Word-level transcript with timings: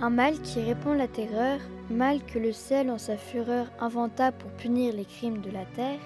Un 0.00 0.10
mal 0.10 0.40
qui 0.42 0.60
répand 0.60 0.96
la 0.96 1.08
terreur, 1.08 1.58
mal 1.90 2.24
que 2.24 2.38
le 2.38 2.52
ciel 2.52 2.88
en 2.88 2.98
sa 2.98 3.16
fureur 3.16 3.66
inventa 3.80 4.30
pour 4.30 4.48
punir 4.52 4.94
les 4.94 5.04
crimes 5.04 5.40
de 5.40 5.50
la 5.50 5.64
terre, 5.64 5.98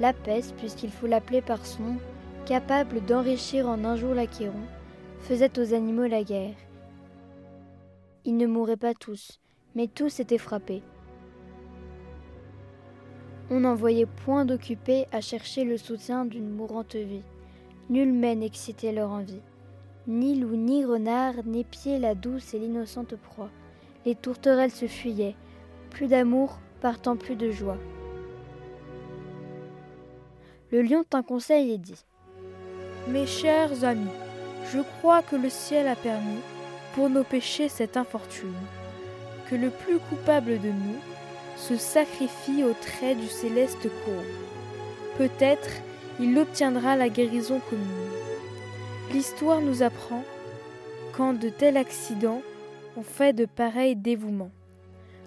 la 0.00 0.14
peste, 0.14 0.56
puisqu'il 0.56 0.90
faut 0.90 1.06
l'appeler 1.06 1.42
par 1.42 1.66
son 1.66 1.82
nom, 1.82 1.96
capable 2.46 3.04
d'enrichir 3.04 3.68
en 3.68 3.84
un 3.84 3.94
jour 3.94 4.14
l'Achéron, 4.14 4.64
faisait 5.20 5.58
aux 5.58 5.74
animaux 5.74 6.06
la 6.06 6.22
guerre. 6.22 6.54
Ils 8.24 8.38
ne 8.38 8.46
mouraient 8.46 8.78
pas 8.78 8.94
tous, 8.94 9.38
mais 9.74 9.86
tous 9.86 10.18
étaient 10.18 10.38
frappés. 10.38 10.82
On 13.50 13.60
n'en 13.60 13.74
voyait 13.74 14.06
point 14.06 14.46
d'occupés 14.46 15.06
à 15.12 15.20
chercher 15.20 15.64
le 15.64 15.76
soutien 15.76 16.24
d'une 16.24 16.48
mourante 16.48 16.96
vie. 16.96 17.22
Nul 17.90 18.12
mais 18.12 18.34
n'excitait 18.34 18.92
leur 18.92 19.10
envie. 19.10 19.42
Ni 20.08 20.36
loup, 20.36 20.54
ni 20.54 20.84
renard 20.84 21.34
n'épiaient 21.44 21.98
la 21.98 22.14
douce 22.14 22.54
et 22.54 22.60
l'innocente 22.60 23.16
proie. 23.16 23.50
Les 24.04 24.14
tourterelles 24.14 24.70
se 24.70 24.86
fuyaient, 24.86 25.34
plus 25.90 26.06
d'amour, 26.06 26.60
partant 26.80 27.16
plus 27.16 27.34
de 27.34 27.50
joie. 27.50 27.78
Le 30.70 30.82
lion 30.82 31.04
tint 31.08 31.24
conseil 31.24 31.72
et 31.72 31.78
dit 31.78 32.04
Mes 33.08 33.26
chers 33.26 33.82
amis, 33.82 34.06
je 34.72 34.78
crois 34.98 35.22
que 35.22 35.34
le 35.34 35.50
ciel 35.50 35.88
a 35.88 35.96
permis, 35.96 36.40
pour 36.94 37.10
nos 37.10 37.24
péchés, 37.24 37.68
cette 37.68 37.96
infortune, 37.96 38.54
que 39.50 39.56
le 39.56 39.70
plus 39.70 39.98
coupable 39.98 40.60
de 40.60 40.68
nous 40.68 41.00
se 41.56 41.76
sacrifie 41.76 42.62
au 42.62 42.74
trait 42.74 43.16
du 43.16 43.26
céleste 43.26 43.88
courroux. 44.04 44.22
Peut-être 45.18 45.70
il 46.20 46.38
obtiendra 46.38 46.96
la 46.96 47.08
guérison 47.08 47.60
commune. 47.68 48.05
L'histoire 49.16 49.62
nous 49.62 49.82
apprend 49.82 50.22
quand 51.16 51.32
de 51.32 51.48
tels 51.48 51.78
accidents 51.78 52.42
ont 52.98 53.02
fait 53.02 53.32
de 53.32 53.46
pareils 53.46 53.96
dévouements. 53.96 54.50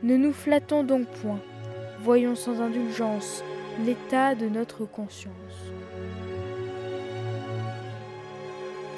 Ne 0.04 0.16
nous 0.16 0.31
flattons 0.31 0.84
donc 0.84 1.08
point, 1.08 1.40
voyons 2.04 2.36
sans 2.36 2.62
indulgence 2.62 3.44
l'état 3.84 4.36
de 4.36 4.48
notre 4.48 4.86
conscience. 4.86 5.34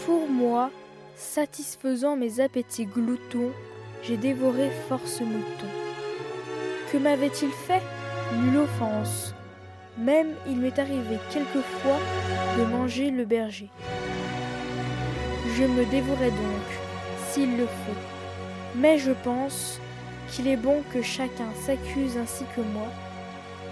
Pour 0.05 0.27
moi, 0.27 0.71
satisfaisant 1.15 2.17
mes 2.17 2.41
appétits 2.41 2.85
gloutons, 2.85 3.51
j'ai 4.03 4.17
dévoré 4.17 4.71
force 4.89 5.21
moutons. 5.21 5.73
Que 6.91 6.97
m'avait-il 6.97 7.51
fait? 7.51 7.81
Nulle 8.35 8.57
offense. 8.57 9.33
Même 9.97 10.33
il 10.49 10.57
m'est 10.57 10.77
arrivé 10.77 11.17
quelquefois 11.31 11.99
de 12.57 12.65
manger 12.65 13.09
le 13.09 13.23
berger. 13.23 13.69
Je 15.57 15.63
me 15.63 15.85
dévorais 15.85 16.31
donc, 16.31 16.67
s'il 17.29 17.57
le 17.57 17.65
faut. 17.65 18.01
Mais 18.75 18.97
je 18.97 19.11
pense 19.11 19.79
qu'il 20.29 20.47
est 20.47 20.57
bon 20.57 20.81
que 20.93 21.01
chacun 21.01 21.49
s'accuse 21.65 22.17
ainsi 22.17 22.45
que 22.55 22.61
moi, 22.61 22.87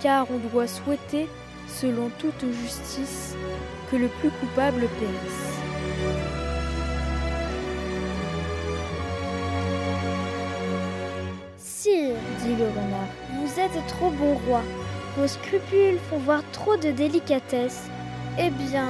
car 0.01 0.27
on 0.29 0.37
doit 0.49 0.67
souhaiter, 0.67 1.27
selon 1.67 2.09
toute 2.17 2.45
justice, 2.63 3.35
que 3.89 3.95
le 3.95 4.07
plus 4.07 4.29
coupable 4.29 4.87
périsse. 4.99 5.59
Sire, 11.57 12.15
dit 12.43 12.55
le 12.55 12.67
renard, 12.67 13.09
vous 13.39 13.59
êtes 13.59 13.87
trop 13.87 14.09
bon 14.09 14.35
roi. 14.47 14.61
Vos 15.17 15.27
scrupules 15.27 15.99
font 16.09 16.19
voir 16.19 16.41
trop 16.51 16.75
de 16.75 16.91
délicatesse. 16.91 17.83
Eh 18.37 18.49
bien, 18.49 18.89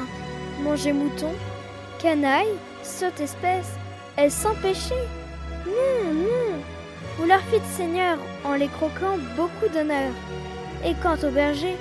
mangez 0.63 0.93
mouton, 0.93 1.31
canaille, 1.99 2.55
sotte 2.89 3.21
espèce, 3.21 3.71
est 4.17 4.29
sans 4.29 4.55
péché. 4.55 4.95
Non, 5.65 6.13
non, 6.13 6.59
vous 7.17 7.25
leur 7.25 7.41
fîtes, 7.41 7.63
Seigneur, 7.77 8.17
en 8.43 8.55
les 8.55 8.67
croquant 8.67 9.17
beaucoup 9.35 9.71
d'honneur. 9.73 10.11
Et 10.83 10.93
quant 11.01 11.17
au 11.17 11.31
berger, 11.31 11.75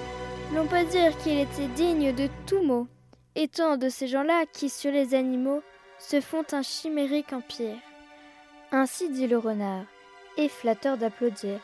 l'on 0.55 0.67
peut 0.67 0.85
dire 0.85 1.17
qu'il 1.19 1.39
était 1.39 1.69
digne 1.75 2.13
de 2.13 2.29
tout 2.47 2.63
mot, 2.63 2.87
étant 3.35 3.77
de 3.77 3.89
ces 3.89 4.07
gens-là 4.07 4.45
qui, 4.53 4.69
sur 4.69 4.93
les 4.93 5.15
animaux, 5.15 5.63
se 5.99 6.21
font 6.21 6.45
un 6.53 6.63
chimérique 6.63 7.33
empire. 7.33 7.77
Ainsi 8.71 9.09
dit 9.09 9.27
le 9.27 9.39
renard, 9.39 9.85
et 10.37 10.49
flatteur 10.49 10.99
d'applaudir. 10.99 11.59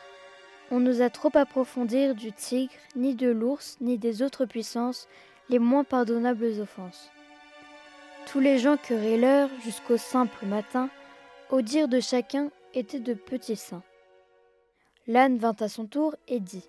On 0.71 0.79
n'osa 0.79 1.09
trop 1.09 1.31
approfondir 1.35 2.15
du 2.15 2.31
tigre, 2.31 2.73
ni 2.95 3.13
de 3.13 3.29
l'ours, 3.29 3.77
ni 3.79 3.97
des 3.97 4.23
autres 4.23 4.45
puissances, 4.45 5.07
les 5.49 5.59
moins 5.59 5.83
pardonnables 5.83 6.59
offenses. 6.59 7.11
Tous 8.25 8.39
les 8.39 8.57
gens 8.57 8.77
querelleurs, 8.77 9.49
jusqu'au 9.63 9.97
simple 9.97 10.45
matin, 10.45 10.89
au 11.51 11.61
dire 11.61 11.87
de 11.87 11.99
chacun, 11.99 12.49
étaient 12.73 12.99
de 12.99 13.13
petits 13.13 13.55
saints. 13.55 13.83
L'âne 15.07 15.37
vint 15.37 15.55
à 15.59 15.67
son 15.67 15.85
tour 15.85 16.15
et 16.27 16.39
dit 16.39 16.67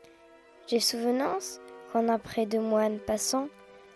J'ai 0.66 0.80
souvenance 0.80 1.60
qu'en 1.92 2.08
après 2.08 2.44
de 2.44 2.58
moines 2.58 2.98
passant, 2.98 3.48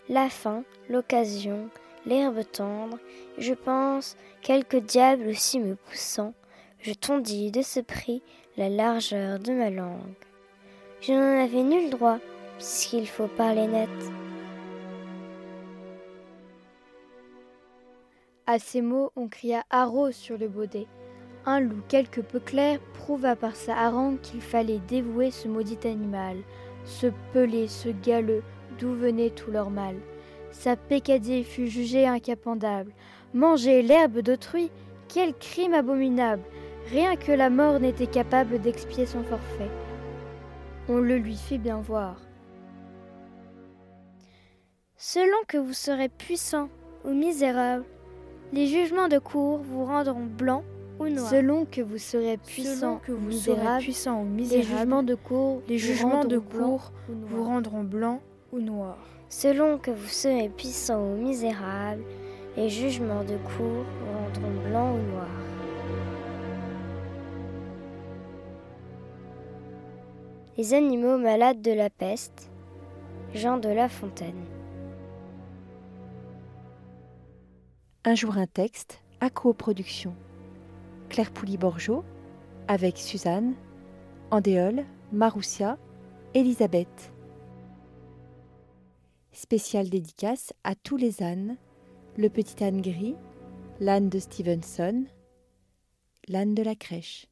la 0.09 0.29
faim, 0.29 0.63
l'occasion, 0.89 1.69
l'herbe 2.05 2.41
tendre, 2.51 2.97
je 3.37 3.53
pense, 3.53 4.17
quelque 4.41 4.77
diable 4.77 5.27
aussi 5.27 5.59
me 5.59 5.75
poussant, 5.75 6.33
je 6.79 6.93
tondis 6.93 7.51
de 7.51 7.61
ce 7.61 7.79
prix 7.79 8.23
la 8.57 8.69
largeur 8.69 9.39
de 9.39 9.53
ma 9.53 9.69
langue. 9.69 10.15
Je 11.01 11.13
n'en 11.13 11.43
avais 11.43 11.63
nul 11.63 11.91
droit, 11.91 12.17
puisqu'il 12.57 13.07
faut 13.07 13.27
parler 13.27 13.67
net. 13.67 13.89
À 18.47 18.59
ces 18.59 18.81
mots, 18.81 19.11
on 19.15 19.27
cria 19.27 19.63
haro 19.69 20.11
sur 20.11 20.37
le 20.37 20.47
baudet. 20.47 20.87
Un 21.45 21.59
loup 21.59 21.81
quelque 21.87 22.21
peu 22.21 22.39
clair 22.39 22.79
prouva 22.93 23.35
par 23.35 23.55
sa 23.55 23.77
harangue 23.77 24.19
qu'il 24.21 24.41
fallait 24.41 24.81
dévouer 24.87 25.31
ce 25.31 25.47
maudit 25.47 25.79
animal, 25.85 26.37
ce 26.85 27.07
pelé, 27.33 27.67
ce 27.67 27.89
galeux, 27.89 28.43
d'où 28.79 28.93
venait 28.93 29.29
tout 29.29 29.51
leur 29.51 29.69
mal. 29.69 29.95
Sa 30.51 30.75
pécadille 30.75 31.43
fut 31.43 31.67
jugée 31.67 32.07
incapendable. 32.07 32.91
Manger 33.33 33.81
l'herbe 33.81 34.19
d'autrui, 34.19 34.71
quel 35.07 35.33
crime 35.33 35.73
abominable 35.73 36.43
Rien 36.89 37.15
que 37.15 37.31
la 37.31 37.49
mort 37.49 37.79
n'était 37.79 38.07
capable 38.07 38.59
d'expier 38.59 39.05
son 39.05 39.23
forfait. 39.23 39.69
On 40.89 40.97
le 40.97 41.17
lui 41.17 41.35
fit 41.35 41.57
bien 41.57 41.79
voir. 41.79 42.17
Selon 44.97 45.37
que 45.47 45.57
vous 45.57 45.73
serez 45.73 46.09
puissant 46.09 46.69
ou 47.05 47.13
misérable, 47.13 47.85
les 48.53 48.67
jugements 48.67 49.07
de 49.07 49.17
cour 49.17 49.59
vous 49.59 49.85
rendront 49.85 50.25
blanc 50.25 50.63
ou 50.99 51.07
noir. 51.07 51.29
Selon 51.29 51.65
que 51.65 51.81
vous 51.81 51.97
serez 51.97 52.37
puissant, 52.37 52.99
que 53.05 53.11
vous 53.11 53.31
serez 53.31 53.79
puissant 53.79 54.21
ou 54.21 54.25
les 54.25 54.43
misérable, 54.43 54.77
jugements 54.77 55.03
de 55.03 55.15
cour, 55.15 55.61
les 55.67 55.77
jugements 55.77 56.25
de 56.25 56.37
cour 56.37 56.91
vous 57.07 57.43
rendront 57.43 57.83
blanc 57.83 58.21
ou 58.51 58.59
noir. 58.59 58.97
Selon 59.29 59.77
que 59.77 59.91
vous 59.91 60.07
serez 60.07 60.49
puissant 60.49 61.01
ou 61.01 61.15
misérable, 61.15 62.03
les 62.57 62.69
jugements 62.69 63.23
de 63.23 63.37
cour 63.37 63.85
vous 63.99 64.43
rendront 64.43 64.69
blanc 64.69 64.93
ou 64.95 65.11
noir. 65.11 65.27
Les 70.57 70.73
animaux 70.73 71.17
malades 71.17 71.61
de 71.61 71.71
la 71.71 71.89
peste, 71.89 72.51
Jean 73.33 73.57
de 73.57 73.69
La 73.69 73.87
Fontaine. 73.87 74.43
Un 78.03 78.15
jour 78.15 78.35
un 78.37 78.47
texte 78.47 79.03
à 79.19 79.29
coproduction. 79.29 80.15
Claire 81.09 81.31
Pouli-Borgeot 81.31 82.03
avec 82.67 82.97
Suzanne, 82.97 83.53
Andéole, 84.31 84.85
Maroussia, 85.11 85.77
Elisabeth. 86.33 87.13
Spéciale 89.31 89.91
dédicace 89.91 90.51
à 90.63 90.73
tous 90.73 90.97
les 90.97 91.21
ânes, 91.21 91.57
le 92.17 92.29
petit 92.29 92.63
âne 92.63 92.81
gris, 92.81 93.13
l'âne 93.79 94.09
de 94.09 94.17
Stevenson, 94.17 95.05
l'âne 96.27 96.55
de 96.55 96.63
la 96.63 96.73
crèche. 96.73 97.27